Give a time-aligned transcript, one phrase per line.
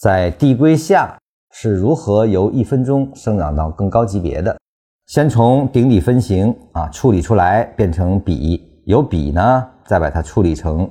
[0.00, 1.14] 在递归下
[1.52, 4.56] 是如何由一分钟生长到更高级别的。
[5.08, 10.90] 先从顶底分型啊处理出来，变成笔，由笔呢再把它处理成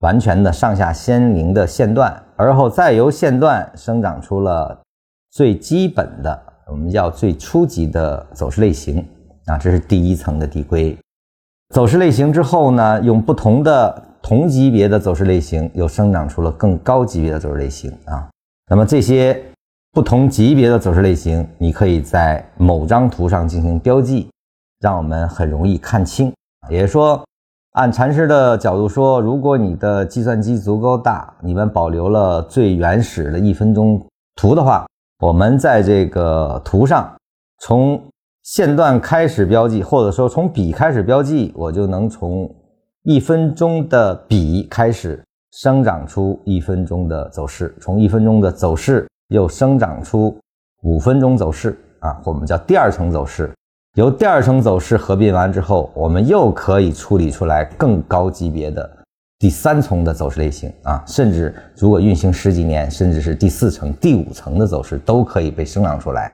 [0.00, 4.78] 完全的上下鲜明的线段，而后再由线段生长出了
[5.30, 6.38] 最基本的，
[6.70, 8.98] 我们叫最初级的走势类型
[9.46, 10.94] 啊，这是第一层的递归。
[11.74, 18.28] 走势类型之后呢，用不同的同级别的走势类型，又生长出了更高级别的走势类型啊。
[18.70, 19.36] 那么这些
[19.90, 24.30] 不同级别的走势类型，你可以在某张图上进行标记，
[24.78, 26.32] 让我们很容易看清。
[26.70, 27.20] 也就是说，
[27.72, 34.00] 按禅师的角度说，如果你的计算机足够大，你们保留了最原始的一分钟
[34.36, 34.86] 图的话，
[35.18, 37.12] 我们在这个图上
[37.58, 38.00] 从。
[38.42, 42.50] 线段开始标记，或者说从笔开始标记，我就能从
[43.02, 50.38] 一分钟的笔开始生长出一分钟的走势，从一分钟的走势又生长出
[50.82, 53.50] 五分钟走势啊，我们叫第二层走势。
[53.94, 58.88] 由第二层走势合并完之后，我们又可以处理出来更高级别的
[59.40, 66.32] 第三层的走势类型啊，甚至如果运行十几年，甚至是第四层、第五层的走势都可以被生长出来。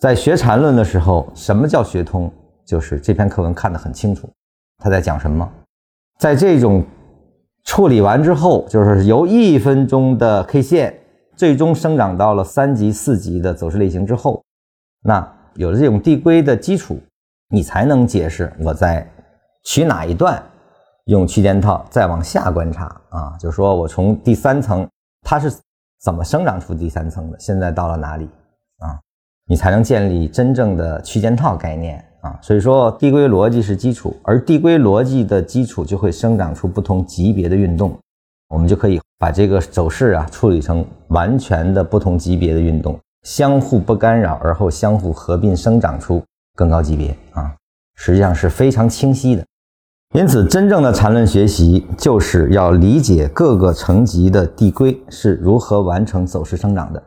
[0.00, 2.32] 在学禅论的时候，什么叫学通？
[2.64, 4.28] 就是这篇课文看得很清楚，
[4.78, 5.48] 他在讲什么。
[6.18, 6.84] 在这种
[7.70, 10.92] 处理完之后，就是由一分钟的 K 线
[11.36, 14.42] 最终生长到了三级、四级的走势类型之后，
[15.04, 16.98] 那有了这种递归的基础，
[17.48, 19.08] 你才能解释我在
[19.62, 20.42] 取哪一段
[21.04, 24.84] 用区间套再往下观察啊，就是说我从第三层
[25.22, 25.48] 它是
[26.00, 28.24] 怎么生长出第三层的，现在到了哪里
[28.78, 28.98] 啊？
[29.46, 37.96] 你才能建立真正的区间套概念啊，所以说递归逻辑是基础，而递归逻辑的基础就会生长出不同级别的运动，
[38.48, 46.22] 我们就可以把这个走势啊处理成完全的不同级别的运动，相互不干扰，而后相互合并生长出
[46.54, 47.54] 更高级别啊，
[47.96, 49.44] 实际上是非常清晰的。
[50.14, 57.00] 因此，真正的缠论学习就是要理解各个层级的递归是如何完成走势生长的。